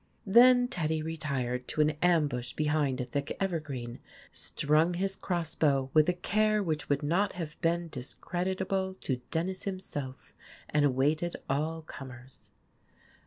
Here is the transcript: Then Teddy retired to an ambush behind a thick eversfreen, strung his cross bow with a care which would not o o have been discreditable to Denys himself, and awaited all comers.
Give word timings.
Then 0.25 0.67
Teddy 0.67 1.03
retired 1.03 1.67
to 1.67 1.81
an 1.81 1.91
ambush 2.01 2.53
behind 2.53 2.99
a 2.99 3.05
thick 3.05 3.37
eversfreen, 3.39 3.99
strung 4.31 4.95
his 4.95 5.15
cross 5.15 5.53
bow 5.53 5.91
with 5.93 6.09
a 6.09 6.13
care 6.13 6.63
which 6.63 6.89
would 6.89 7.03
not 7.03 7.33
o 7.35 7.35
o 7.35 7.37
have 7.37 7.61
been 7.61 7.87
discreditable 7.87 8.95
to 8.95 9.21
Denys 9.29 9.65
himself, 9.65 10.33
and 10.71 10.83
awaited 10.85 11.35
all 11.47 11.83
comers. 11.83 12.49